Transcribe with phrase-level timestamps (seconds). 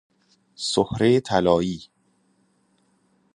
[0.55, 1.89] سهره طلایی